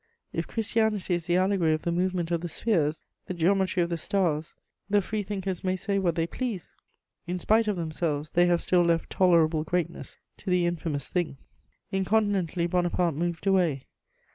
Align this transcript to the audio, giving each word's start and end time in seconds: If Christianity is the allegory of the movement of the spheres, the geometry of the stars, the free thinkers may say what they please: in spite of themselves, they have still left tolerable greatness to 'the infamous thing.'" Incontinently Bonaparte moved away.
If 0.33 0.47
Christianity 0.47 1.13
is 1.13 1.27
the 1.27 1.35
allegory 1.37 1.75
of 1.75 1.83
the 1.83 1.91
movement 1.91 2.31
of 2.31 2.41
the 2.41 2.49
spheres, 2.49 3.03
the 3.27 3.35
geometry 3.35 3.83
of 3.83 3.89
the 3.89 3.99
stars, 3.99 4.55
the 4.89 4.99
free 4.99 5.21
thinkers 5.21 5.63
may 5.63 5.75
say 5.75 5.99
what 5.99 6.15
they 6.15 6.25
please: 6.25 6.71
in 7.27 7.37
spite 7.37 7.67
of 7.67 7.75
themselves, 7.75 8.31
they 8.31 8.47
have 8.47 8.63
still 8.63 8.81
left 8.81 9.11
tolerable 9.11 9.63
greatness 9.63 10.17
to 10.37 10.49
'the 10.49 10.65
infamous 10.65 11.11
thing.'" 11.11 11.37
Incontinently 11.91 12.65
Bonaparte 12.65 13.13
moved 13.13 13.45
away. 13.45 13.85